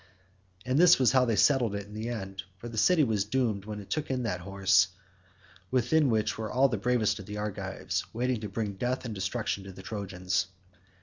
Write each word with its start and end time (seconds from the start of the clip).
And 0.65 0.79
this 0.79 0.97
was 0.97 1.11
how 1.11 1.25
they 1.25 1.35
settled 1.35 1.75
it 1.75 1.85
in 1.85 1.93
the 1.93 2.09
end, 2.09 2.41
for 2.57 2.67
the 2.67 2.75
city 2.79 3.03
was 3.03 3.23
doomed 3.23 3.65
when 3.65 3.79
it 3.79 3.91
took 3.91 4.09
in 4.09 4.23
that 4.23 4.39
horse, 4.39 4.87
within 5.69 6.09
which 6.09 6.39
were 6.39 6.51
all 6.51 6.69
the 6.69 6.77
bravest 6.77 7.19
of 7.19 7.27
the 7.27 7.37
Argives 7.37 8.11
waiting 8.11 8.39
to 8.41 8.49
bring 8.49 8.73
death 8.77 9.05
and 9.05 9.13
destruction 9.13 9.67
on 9.67 9.75
the 9.75 9.83
Trojans. 9.83 10.47